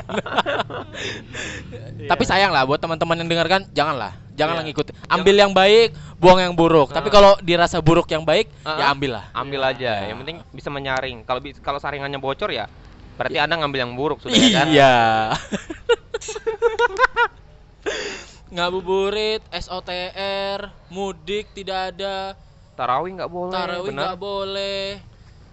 [2.11, 4.13] Tapi sayang lah buat teman-teman yang dengarkan, janganlah.
[4.43, 4.69] Janganlah Iya.
[4.69, 4.87] ngikut.
[5.07, 6.91] Ambil yang baik, buang yang buruk.
[6.91, 7.13] Tapi Ah.
[7.13, 9.25] kalau dirasa buruk yang baik, Ah, ya ambil lah.
[9.33, 9.71] Ambil Iya.
[9.71, 9.93] aja.
[10.05, 11.17] Yang penting bisa menyaring.
[11.23, 12.67] Kalau bi- kalau saringannya bocor ya
[13.13, 14.67] berarti Anda ngambil yang buruk sudah ya kan?
[14.69, 14.93] Iya.
[18.51, 22.35] Ngabuburit, SOTR, mudik tidak ada,
[22.75, 23.55] Tarawih nggak boleh.
[23.55, 24.83] tarawih nggak boleh.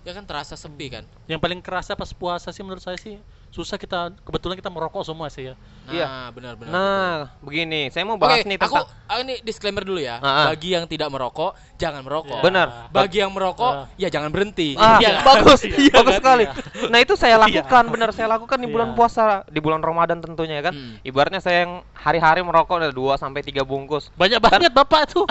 [0.02, 1.04] Ya kan terasa sepi kan?
[1.26, 3.18] Yang paling kerasa pas puasa sih menurut saya sih
[3.50, 5.56] susah kita kebetulan kita merokok semua sih ya.
[5.84, 6.08] Nah, Iya.
[6.30, 6.70] benar benar.
[6.70, 8.30] Nah, begini, saya mau betul.
[8.30, 10.16] bahas Oke, nih aku tentang ah, ini disclaimer dulu ya.
[10.18, 10.46] Ah, ah.
[10.54, 12.38] Bagi yang tidak merokok, jangan merokok.
[12.38, 12.46] Iya.
[12.46, 12.68] Benar.
[12.90, 13.86] Bagi yang merokok, Ah.
[13.98, 14.78] ya jangan berhenti.
[14.78, 15.26] Ah, Iya.
[15.26, 16.22] bagus, Iya, bagus kan?
[16.22, 16.46] sekali.
[16.46, 16.88] Iya.
[16.88, 17.92] Nah itu saya lakukan, Iya.
[17.92, 18.96] benar saya lakukan di bulan Iya.
[18.96, 20.74] puasa, di bulan Ramadan tentunya ya kan.
[20.78, 21.02] Hmm.
[21.02, 24.14] Ibaratnya saya yang hari-hari merokok ada 2 sampai 3 bungkus.
[24.14, 25.26] Banyak banget Bapak tuh.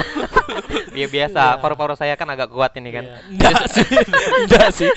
[0.91, 1.61] Dia biasa, Iya.
[1.63, 3.05] paru-paru saya kan agak kuat ini kan.
[3.07, 3.17] Iya.
[3.31, 3.87] Enggak sih.
[4.43, 4.91] Enggak sih.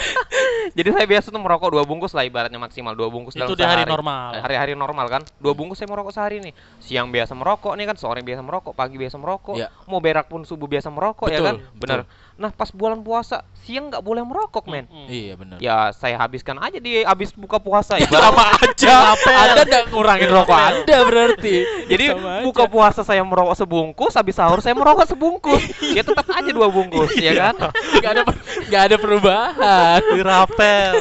[0.71, 3.65] Jadi saya biasa tuh merokok dua bungkus lah ibaratnya maksimal dua bungkus Itu dalam di
[3.67, 4.39] hari normal.
[4.39, 5.21] Eh, Hari-hari normal kan.
[5.37, 6.53] Dua bungkus saya merokok sehari nih.
[6.79, 9.59] Siang biasa merokok nih kan, sore biasa merokok, pagi biasa merokok.
[9.59, 9.67] Iya.
[9.91, 11.55] Mau berak pun subuh biasa merokok ya Betul, kan.
[11.75, 11.99] Benar.
[12.41, 14.89] Nah, pas bulan puasa siang nggak boleh merokok, men.
[14.89, 15.07] Mm.
[15.11, 15.57] Iya benar.
[15.61, 18.95] Ya saya habiskan aja di habis buka puasa ibarat sama aja.
[19.45, 21.55] Anda enggak ngurangin rokok Anda berarti.
[21.91, 22.43] Jadi Sama aja.
[22.47, 25.61] buka puasa saya merokok sebungkus, habis sahur saya merokok sebungkus.
[25.97, 27.69] ya tetap aja dua bungkus, ya kan?
[27.99, 28.21] Enggak ada
[28.65, 29.99] enggak ada perubahan.
[30.09, 30.93] Dirapel.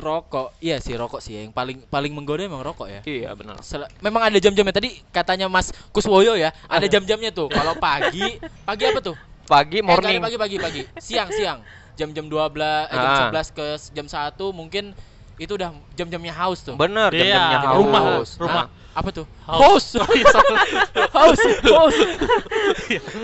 [0.00, 0.56] Rokok.
[0.58, 3.00] Iya sih rokok sih yang paling paling menggoda emang rokok ya.
[3.02, 3.60] Iya benar.
[3.60, 7.46] Sel- memang ada jam-jamnya tadi katanya Mas Kuswoyo ya, ada jam-jamnya tuh.
[7.46, 9.16] Kalau pagi, pagi apa tuh?
[9.44, 10.18] Pagi Eh, morning.
[10.18, 10.82] pagi pagi pagi.
[10.96, 11.60] Siang siang.
[11.94, 12.40] Jam-jam 12
[12.88, 13.28] eh, jam Ah.
[13.28, 14.16] 11 ke jam 1
[14.50, 14.96] mungkin
[15.36, 16.74] itu udah jam-jamnya haus tuh.
[16.74, 17.78] Bener, Iya, jam-jamnya haus.
[17.78, 18.02] rumah,
[18.38, 18.64] rumah.
[18.64, 19.26] Nah, apa tuh?
[19.42, 19.84] Haus.
[19.94, 20.26] Haus.
[21.16, 21.40] Haus.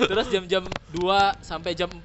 [0.03, 0.63] Terus jam-jam
[0.93, 1.01] 2
[1.41, 2.05] sampai jam 4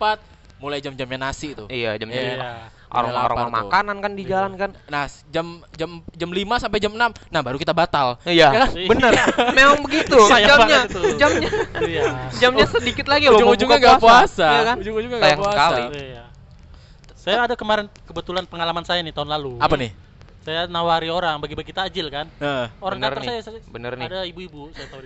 [0.57, 1.65] mulai jam-jamnya nasi tuh.
[1.67, 2.69] Iya, jam-jam Iya.
[2.91, 3.53] Lapar tuh.
[3.53, 4.69] makanan kan di jalan kan.
[4.85, 6.99] Nah, jam jam jam 5 sampai jam 6.
[7.31, 8.19] Nah, baru kita batal.
[8.21, 8.69] Iya, Ya kan?
[8.91, 9.11] bener.
[9.51, 10.17] Memang begitu.
[10.27, 10.79] Sayang jamnya,
[11.15, 11.49] jamnya,
[11.81, 12.03] Iya.
[12.35, 14.47] jamnya sedikit lagi Ujung-ujungnya buka nggak puasa.
[14.49, 14.75] Iya kan?
[14.77, 15.55] Ujung-ujungnya nggak Sayang puasa.
[15.55, 15.83] sekali.
[15.95, 16.23] Iya.
[17.15, 19.55] Saya ada kemarin kebetulan pengalaman saya nih tahun lalu.
[19.57, 19.91] Apa nih?
[20.41, 22.25] Saya nawari orang bagi-bagi takjil kan.
[22.35, 24.07] Nah, Orang Bener kantor nih, saya, saya bener nih.
[24.09, 25.01] ada ibu-ibu saya tahu.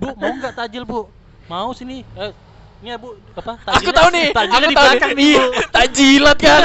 [0.00, 1.04] Bu, mau nggak takjil, Bu?
[1.46, 2.00] Mau sini.
[2.16, 2.32] Eh,
[2.80, 3.60] ini ya, Bu, apa?
[3.60, 4.32] aku tahu nih.
[4.32, 5.18] Takjilnya Aku di tahu belakang nih.
[5.20, 5.32] nih.
[5.36, 6.62] Iya, Tajilat kan.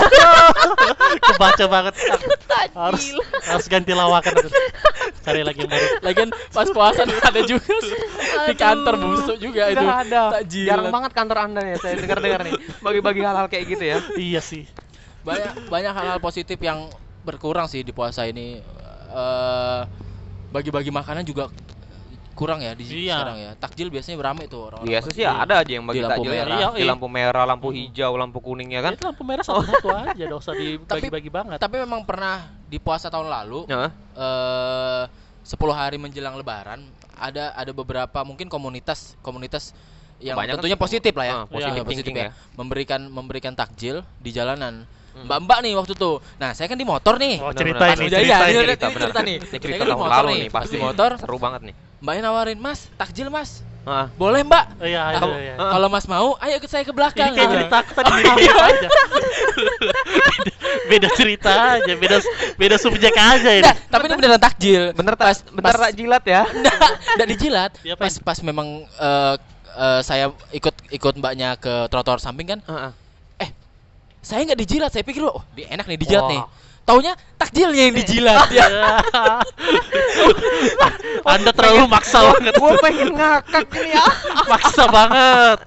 [1.27, 1.93] Kebaca banget.
[2.71, 3.05] harus
[3.43, 4.33] harus ganti lawakan.
[5.21, 5.85] Cari lagi yang baru.
[5.99, 7.67] Lagian pas puasa nih ada juga
[8.47, 9.83] di kantor busuk juga itu.
[9.83, 10.21] Nggak ada.
[10.39, 10.67] Takjilat.
[10.71, 11.75] Jarang banget kantor anda ya.
[11.83, 12.53] Saya dengar-dengar nih.
[12.79, 13.97] Bagi-bagi hal-hal kayak gitu ya.
[14.15, 14.63] Iya sih.
[15.19, 16.85] banyak banyak hal-hal positif yang
[17.25, 18.61] berkurang sih di puasa ini
[19.09, 19.81] eh
[20.47, 21.49] bagi-bagi makanan juga
[22.35, 23.15] kurang ya di Iya.
[23.15, 26.43] sekarang ya takjil biasanya beramai tuh orang Biasa sih ada aja yang bagi takjil ya.
[26.43, 26.57] merah.
[26.57, 26.85] Iya, Di iya.
[26.85, 28.91] lampu merah, lampu hijau, lampu kuning ya kan.
[28.91, 31.57] Itu lampu merah satu-satu aja, enggak usah dibagi-bagi banget.
[31.57, 33.87] tapi memang pernah di puasa tahun lalu Ya.
[34.13, 35.03] eh
[35.41, 36.83] 10 hari menjelang lebaran
[37.15, 39.71] ada ada beberapa mungkin komunitas komunitas
[40.17, 41.33] yang Kebanyakan tentunya sih positif lah ya.
[41.33, 42.31] ah, positive Iya, thinking ya.
[42.53, 44.83] Memberikan memberikan takjil di jalanan.
[45.11, 45.23] Hmm.
[45.23, 46.11] Mbak-mbak nih waktu itu.
[46.35, 47.39] Nah, saya kan di motor nih.
[47.39, 48.27] Oh, cerita ini, cerita ini.
[48.27, 48.55] cerita, ini
[48.89, 48.91] benar.
[49.01, 49.35] cerita nih.
[49.37, 50.71] Ini Saya cerita kan di tahun motor lalu nih, nih pas pasti.
[50.71, 51.09] di motor.
[51.15, 51.75] Seru banget nih.
[52.05, 54.09] Mbaknya nawarin, "Mas, takjil, Mas." Ah.
[54.13, 54.65] Boleh, Mbak.
[54.77, 55.55] Oh, Iya, iya, Kalau- iya.
[55.57, 57.29] Kalau Mas mau, ayo ikut saya ke belakang.
[57.29, 57.53] Ini kayak Ah.
[57.53, 58.87] cerita aku tadi mirip aja.
[58.89, 58.89] beda,
[60.85, 62.17] beda cerita aja, beda
[62.55, 63.61] beda subjek aja ini.
[63.61, 64.83] Nggak, tapi ini beneran takjil.
[64.91, 65.49] Bener pas tak?
[65.49, 66.41] Bentar pas- tak jilat ya.
[66.61, 66.77] Nggak,
[67.13, 67.71] nggak dijilat.
[67.81, 68.01] Diapain?
[68.01, 69.33] Pas pas memang eh,
[69.75, 72.59] eh, saya ikut ikut mbaknya ke trotoar samping kan.
[72.61, 72.91] Heeh.
[74.21, 74.89] Saya nggak dijilat.
[74.89, 76.31] Saya pikir oh, di- enak nih dijilat Wah.
[76.33, 76.41] nih.
[76.85, 78.65] Taunya takjilnya yang dijilat ya.
[81.25, 82.53] Anda terlalu maksa banget.
[82.61, 84.05] Gue pengen ngakak ini ya.
[84.53, 85.57] Maksa banget.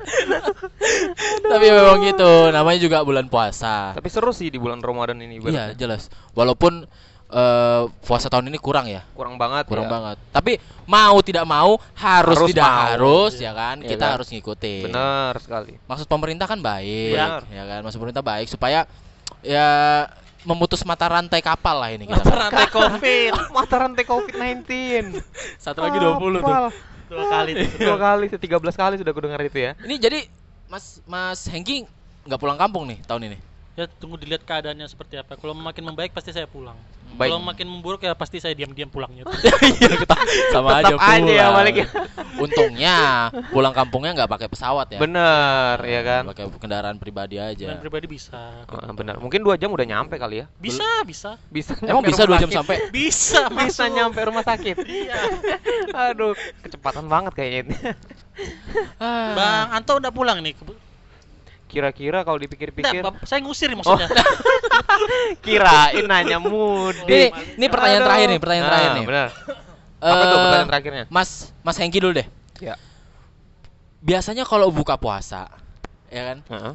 [1.43, 2.55] Tapi memang gitu.
[2.55, 3.99] Namanya juga bulan puasa.
[3.99, 5.43] Tapi seru sih di bulan Ramadan ini.
[5.43, 6.07] Iya, jelas.
[6.39, 6.87] Walaupun
[7.35, 9.03] eh, puasa tahun ini kurang ya.
[9.19, 9.67] Kurang banget.
[9.67, 9.93] Kurang ya.
[9.99, 10.17] banget.
[10.31, 10.53] Tapi
[10.87, 12.79] mau tidak mau harus, Harus tidak mau.
[12.95, 13.77] harus ya kan.
[13.83, 14.15] Iya Kita kan?
[14.15, 14.83] harus ngikutin.
[14.87, 15.73] Bener sekali.
[15.83, 17.43] Maksud pemerintah kan baik, Benar.
[17.51, 17.81] ya kan?
[17.83, 18.87] Maksud pemerintah baik supaya
[19.43, 20.07] ya
[20.47, 22.23] memutus mata rantai kapal lah ini kita.
[22.23, 23.33] Mata rantai covid.
[23.57, 24.71] Mata rantai COVID-19.
[25.59, 26.43] Satu lagi 20 tuh.
[26.45, 26.65] Apal.
[27.09, 27.69] Dua kali tuh.
[27.81, 29.73] Dua kali, 13 kali sudah aku dengar itu ya.
[29.81, 30.21] Ini jadi
[30.69, 31.89] Mas Mas Hengki
[32.29, 33.39] nggak pulang kampung nih tahun ini.
[33.79, 35.39] Ya tunggu dilihat keadaannya seperti apa.
[35.39, 36.75] Kalau makin membaik pasti saya pulang.
[37.15, 37.31] Baik.
[37.31, 39.23] Kalau makin memburuk ya pasti saya diam-diam pulangnya.
[39.79, 40.17] Iya, kita
[40.51, 41.39] sama aja Tetap aja pulang.
[41.39, 41.87] ya balik ya.
[42.43, 42.97] Untungnya
[43.55, 44.99] pulang kampungnya nggak pakai pesawat ya.
[44.99, 46.23] Bener, ya kan?
[46.35, 47.79] Pakai kendaraan pribadi aja.
[47.79, 48.35] pribadi bisa.
[48.67, 49.15] Ah, bener.
[49.23, 50.47] Mungkin dua jam udah nyampe kali ya.
[50.59, 51.39] Bisa, bisa.
[51.47, 51.79] Bisa.
[51.87, 52.91] Emang bisa dua jam sampai?
[52.91, 53.95] Bisa, Bisa masuk.
[53.95, 54.77] nyampe rumah sakit.
[54.99, 55.15] Iya.
[55.95, 56.35] Aduh,
[56.67, 57.75] kecepatan banget kayaknya ini.
[58.99, 59.35] Ah.
[59.39, 60.59] Bang Anto udah pulang nih.
[61.69, 64.09] Kira-kira kalau dipikir-pikir, Bap- saya ngusir nih maksudnya.
[65.45, 67.05] kirain nanya mudik.
[67.05, 68.09] Ini, ini pertanyaan Aduh.
[68.09, 69.05] terakhir nih, pertanyaan Nah, terakhir nih.
[69.05, 69.29] Bener.
[69.99, 71.05] Apa tuh Eh, pertanyaan terakhirnya?
[71.09, 72.27] Mas Mas Hengki dulu deh.
[72.59, 72.75] Ya.
[74.01, 75.51] Biasanya kalau buka puasa,
[76.09, 76.39] ya kan?
[76.49, 76.75] Heeh.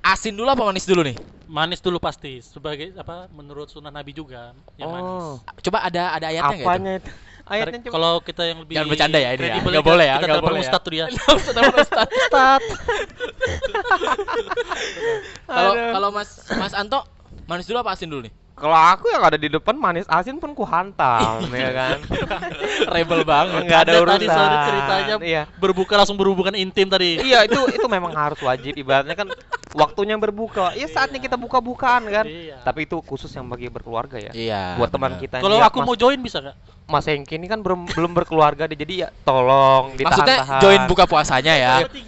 [0.00, 1.20] Asin dulu apa manis dulu nih?
[1.44, 5.10] Manis dulu pasti sebagai apa menurut sunnah Nabi juga yang manis.
[5.12, 6.64] Oh, Coba ada ada ayatnya nggak itu?
[6.64, 7.10] apanya itu?
[7.50, 7.94] Ayatnya coba.
[7.98, 9.54] Kalau kita yang lebih Jangan bercanda ya ini ya.
[9.58, 10.66] Nggak boleh ya, Kita nggak boleh ya.
[10.70, 11.04] Ustadz tuh dia.
[11.10, 12.14] Ustadz.
[12.14, 12.68] Ustadz.
[15.50, 17.00] Kalau kalau Mas Mas Anto
[17.50, 18.32] manis dulu apa asin dulu nih?
[18.60, 21.96] Kalau aku yang ada di depan manis asin pun ku hantam, ya kan?
[22.86, 23.64] Rebel banget.
[23.64, 24.20] Enggak ada urusan.
[24.20, 25.42] tadi ceritanya Iya.
[25.56, 27.16] berbuka langsung berhubungan intim tadi.
[27.18, 29.32] Iya itu itu memang harus wajib ibaratnya kan
[29.70, 32.58] waktunya berbuka ya saatnya kita buka-bukaan kan Iya.
[32.60, 34.74] tapi itu khusus yang bagi berkeluarga ya Iya.
[34.74, 36.56] buat teman kita Kalau nih, ya, aku Mas, mau join bisa nggak?
[36.90, 41.04] Mas Hengki ini kan belum belum berkeluarga deh jadi ya tolong Maksudnya ditahan-tahan join buka
[41.06, 41.74] puasanya ya.
[41.86, 42.02] Main.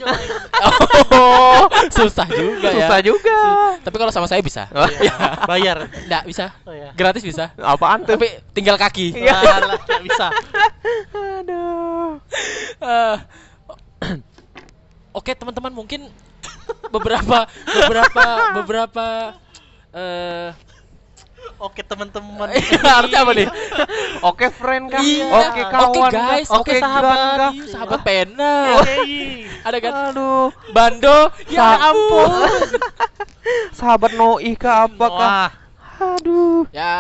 [1.14, 2.74] Oh, susah juga ya.
[2.82, 3.38] susah juga
[3.78, 4.66] Tapi kalau sama saya bisa.
[4.98, 5.14] Iya,
[5.46, 5.86] Bayar.
[5.86, 6.41] Enggak bisa.
[6.62, 6.90] Oh ya.
[6.92, 7.50] Gratis bisa.
[7.56, 9.14] apaan tuh Tapi tinggal kaki.
[9.14, 9.36] Iya.
[9.36, 10.26] Alah, nggak bisa.
[11.12, 12.18] aduh
[12.78, 13.16] Eh,
[15.12, 16.08] Oke teman-teman mungkin
[16.88, 18.24] beberapa beberapa
[18.56, 19.06] beberapa
[19.92, 20.50] eh
[21.58, 22.54] Oke teman-teman.
[22.98, 23.48] artinya apa nih?
[24.20, 25.26] oke friend kan Iya.
[25.26, 26.26] oke kawan Oke, kah?
[26.30, 26.48] guys.
[26.48, 27.18] oke Oke, sahabat.
[27.36, 27.52] kah?
[27.52, 28.54] Iya, sahabat pena.
[28.78, 28.98] Oke.
[29.60, 29.92] Ada kan?
[30.08, 31.18] aduh Bando.
[31.48, 32.30] Ya ampun.
[33.78, 35.48] sahabat Noi kah apakah Wah,
[36.16, 36.94] aduh Ya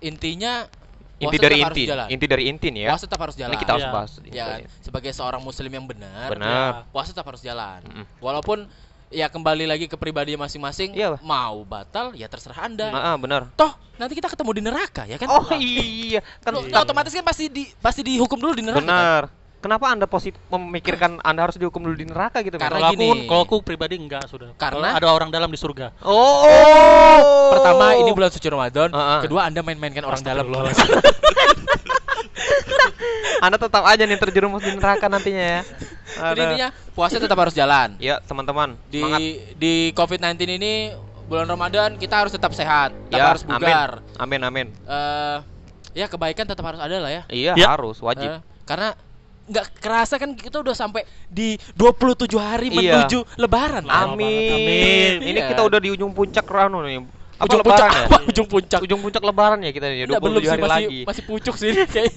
[0.00, 0.68] intinya
[1.16, 2.06] inti puasa dari inti jalan.
[2.08, 3.50] inti dari inti nih ya Puasa tetap harus jalan.
[3.50, 3.94] ini kita harus Iya.
[3.94, 4.58] bahas Ya kan?
[4.80, 7.80] Sebagai seorang muslim yang benar, benar puasa tetap harus jalan.
[7.82, 8.04] Mm-mm.
[8.18, 8.66] Walaupun
[9.08, 12.90] ya kembali lagi ke pribadi masing-masing, Iya, mau batal ya terserah Anda.
[12.90, 15.30] Ah, ah, benar Toh nanti kita ketemu di neraka ya kan?
[15.30, 18.82] oh iya kan kan- otomatis kan pasti di pasti dihukum dulu di neraka.
[18.82, 19.24] kan?
[19.64, 23.24] Kenapa anda positif memikirkan anda harus dihukum dulu di neraka gitu Karena kalau aku gini.
[23.24, 24.52] kalau aku pribadi enggak sudah.
[24.54, 25.96] Karena- Kalau ada orang dalam di surga.
[26.00, 26.44] oh,
[27.50, 29.20] Pertama ini bulan suci Ramadan, Ah, ah.
[29.24, 30.44] kedua Anda main-mainkan orang dalam.
[33.40, 35.60] anda tetap aja nih terjerumus di neraka nantinya ya
[36.14, 37.96] Jadi intinya puasa tetap harus jalan.
[37.98, 39.20] ya teman-teman Di semangat
[39.54, 40.72] di Covid-19 ini
[41.24, 43.90] bulan Ramadan kita harus tetap sehat, tetap ya harus bugar.
[44.16, 45.36] amin amin amin Eh,
[45.94, 47.22] ya kebaikan tetap harus ada lah ya.
[47.28, 47.68] iya Ya.
[47.70, 48.92] harus wajib Eh, karena
[49.44, 52.96] nggak kerasa kan kita udah sampai di 27 hari Iya.
[52.96, 54.08] menuju lebaran lah.
[54.08, 54.50] amin.
[54.50, 55.14] Amin.
[55.22, 55.52] ini Iya.
[55.52, 57.04] kita udah di ujung puncak rano nih
[57.34, 58.18] apa ujung lebaran puncak ya apa?
[58.24, 58.80] Ujung puncak.
[58.80, 61.54] ujung puncak lebaran ya kita nih Nggak, 27 belum sih hari masih lagi masih pucuk
[61.54, 62.12] sih kayak.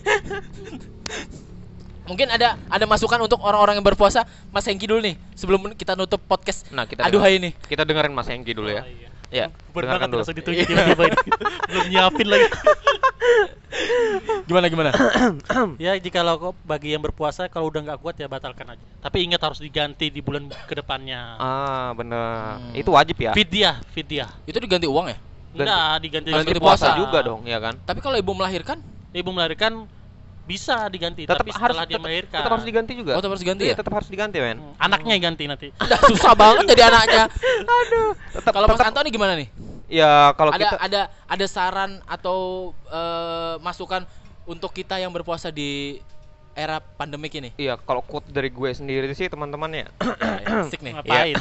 [2.07, 6.23] Mungkin ada ada masukan untuk orang-orang yang berpuasa Mas Hengki dulu nih sebelum kita nutup
[6.23, 7.51] podcast nah kita Aduh hai ini.
[7.61, 9.07] kita dengerin Mas Hengki dulu ya Oh, iya.
[9.29, 11.17] Ya Bener dengarkan banget dulu langsung ditunjuk tiba-tiba ini.
[11.67, 12.47] Belum nyiapin lagi.
[14.47, 14.91] Gimana gimana?
[15.77, 18.83] Ya jika lo kok bagi yang berpuasa kalau udah nggak kuat ya batalkan aja.
[18.99, 21.35] Tapi ingat harus diganti di bulan ke depannya.
[21.37, 22.73] ah bener Hmm.
[22.73, 24.29] itu wajib ya Fidyah, fidyah.
[24.43, 25.17] Itu diganti uang ya?
[25.53, 26.99] Enggak, diganti Harus ganti ganti puasa puasa.
[26.99, 28.77] juga dong ya kan Tapi kalau ibu melahirkan,
[29.11, 29.89] ibu melahirkan
[30.47, 33.11] bisa diganti Tetap tapi harus setelah dia tetap, melahirkan tetap harus diganti juga.
[33.13, 33.75] Oh, tetap harus diganti Iya, ya?
[33.75, 34.57] tetap harus diganti, men.
[34.63, 35.67] Hmm, anaknya yang ganti nanti
[36.15, 37.25] Susah banget jadi anaknya.
[38.39, 39.49] Tetap Kalau Mas Antoni gimana nih?
[39.87, 44.03] ya kalau ada kita ada ada saran atau eh, masukan
[44.43, 45.99] untuk kita yang berpuasa di
[46.57, 47.53] era pandemik ini?
[47.55, 49.85] Iya, kalau quote dari gue sendiri sih teman-teman ya.
[50.65, 50.93] Asik nih.
[50.97, 51.37] ngapain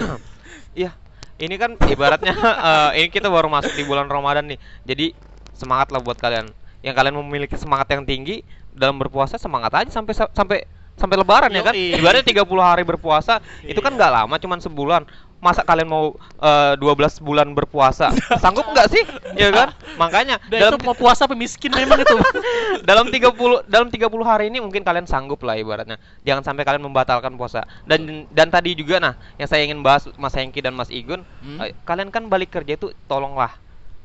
[0.76, 0.90] Iya,
[1.44, 2.36] ini kan ibaratnya
[2.68, 4.58] eh, ini kita baru masuk di bulan Ramadan nih.
[4.84, 5.16] Jadi
[5.56, 6.52] semangat lah buat kalian.
[6.80, 8.40] Yang kalian memiliki semangat yang tinggi
[8.72, 10.58] dalam berpuasa semangat aja sampai sampai
[10.96, 11.74] sampai lebaran ya kan.
[11.76, 12.00] Yoi.
[12.00, 13.98] Ibaratnya 30 hari berpuasa itu kan Iya.
[14.00, 15.04] nggak lama cuman sebulan.
[15.36, 18.08] Masa kalian mau eh, 12 bulan berpuasa?
[18.40, 19.04] Sanggup nggak sih?
[19.36, 19.76] Ya kan?
[20.00, 22.16] Makanya Dan dalam itu mau puasa apa miskin memang itu
[22.88, 23.36] dalam 30
[23.68, 26.00] dalam 30 hari ini mungkin kalian sanggup lah ibaratnya.
[26.24, 27.68] Jangan sampai kalian membatalkan puasa.
[27.84, 31.60] Dan dan tadi juga nah, yang saya ingin bahas Mas Hengki dan Mas Igun, Hmm?
[31.60, 33.52] eh, kalian kan balik kerja itu tolonglah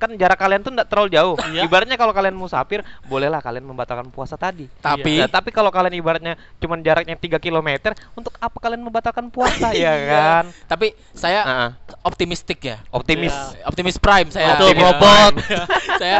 [0.02, 1.36] kan jarak kalian tuh tidak terlalu jauh.
[1.54, 1.70] Iya.
[1.70, 4.66] Ibaratnya kalau kalian musafir, bolehlah kalian membatalkan puasa tadi.
[4.82, 9.70] Tapi Nah, tapi kalau kalian ibaratnya cuman jaraknya 3 km, untuk apa kalian membatalkan puasa
[9.78, 10.46] ya kan?
[10.66, 11.70] tapi saya Heeh.
[12.02, 12.82] optimistik ya.
[12.90, 13.30] Optimis.
[13.30, 13.70] Iya.
[13.70, 14.58] Optimis prime saya.
[14.58, 15.34] Optimis robot.
[15.38, 15.70] Prime.
[16.02, 16.20] saya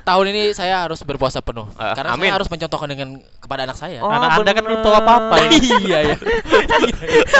[0.00, 2.30] tahun ini saya harus berpuasa penuh Ah, karena amin.
[2.30, 3.08] saya harus mencontohkan dengan
[3.48, 4.04] kepada anak saya.
[4.04, 5.08] Oh, anak anda kan belum tahu bener.
[5.08, 6.16] apa apa ya iya ya.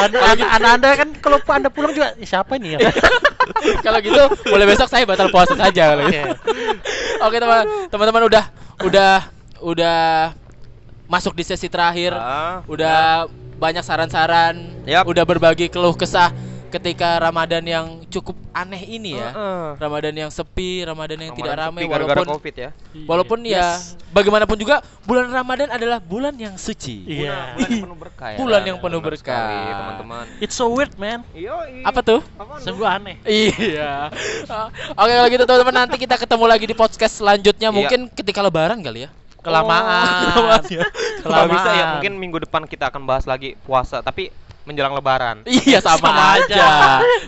[0.01, 2.89] anak, anak, anak anda kan kalau anda pulang juga "Ih, siapa ini ya
[3.85, 6.33] kalau gitu mulai besok saya batal puasa saja kalau gitu.
[7.29, 8.45] Oke teman teman-teman udah
[8.89, 9.15] udah
[9.61, 10.01] udah
[11.13, 12.17] masuk di sesi terakhir.
[12.17, 13.29] Ah, udah
[13.61, 15.05] banyak saran-saran, Yap.
[15.05, 16.33] udah berbagi keluh kesah
[16.69, 19.33] ketika Ramadan yang cukup aneh ini ya.
[19.33, 19.67] Heeh.
[19.77, 22.71] Ramadan yang sepi, Ramadan yang tidak ramai sepi gara-gara walaupun Covid ya.
[23.05, 23.67] walaupun ya
[24.11, 27.05] bagaimanapun juga bulan Ramadan adalah bulan yang suci.
[27.05, 27.57] Iya.
[27.57, 28.39] Bulan yang penuh berkah ya.
[28.39, 29.17] Bulan yang penuh berkah.
[29.19, 30.25] sekali, teman-teman.
[30.39, 31.25] it's so weird man.
[31.83, 32.21] Apa tuh?
[32.61, 34.13] Sungguh aneh Iya.
[34.95, 37.77] Oke kalau gitu teman-teman nanti kita ketemu lagi di podcast selanjutnya Iya.
[37.77, 39.11] mungkin ketika lebaran kali ya.
[39.39, 40.03] kelamaan
[40.35, 40.85] kelamaan ya.
[41.23, 41.89] Kalau bisa ya Kelamaan.
[41.95, 44.35] mungkin minggu depan kita akan bahas lagi puasa tapi
[44.69, 45.41] menjelang lebaran.
[45.67, 46.67] Iya sama, Sama aja.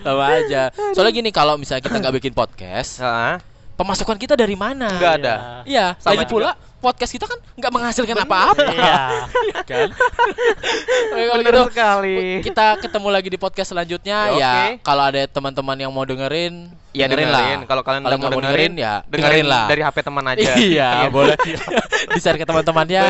[0.05, 0.63] sama aja.
[0.93, 3.41] Soalnya gini kalau misalnya kita nggak bikin podcast, Heeh.
[3.75, 4.93] pemasukan kita dari mana?
[4.93, 5.35] Nggak ada.
[5.65, 8.65] Iya, Sama lagi pula podcast kita kan nggak menghasilkan apa-apa.
[8.73, 9.89] iya kan?
[9.93, 12.17] Oke, kalau Bener gitu sekali.
[12.41, 14.41] kita ketemu lagi di podcast selanjutnya Oke.
[14.41, 14.55] ya.
[14.81, 17.63] Kalau ada teman-teman yang mau dengerin, Ya dengerin, lah.
[17.65, 19.71] Kalau kalian Kalau mau mau dengerin, ya dengerin lah.
[19.71, 20.53] dari HP teman aja.
[20.59, 21.39] Iya, boleh.
[22.11, 23.03] Di share ke teman-temannya.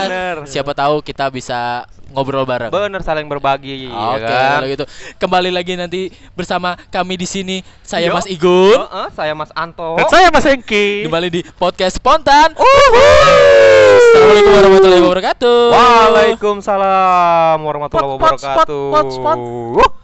[0.44, 2.68] Siapa tahu kita bisa ngobrol bareng.
[2.68, 4.60] Bener saling berbagi Oke, ya kan.
[4.66, 4.84] gitu.
[5.16, 7.56] Kembali lagi nanti bersama kami di sini.
[7.80, 8.12] Saya Yo.
[8.12, 8.76] Mas Igun.
[8.76, 9.96] Heeh, saya Mas Anto.
[9.96, 12.52] dan saya Mas Hengki Kembali di podcast spontan.
[12.52, 15.58] Assalamualaikum warahmatullahi wabarakatuh.
[15.70, 18.90] Waalaikumsalam warahmatullahi Pot, pot, spot, wabarakatuh.
[18.92, 19.90] pot, spot.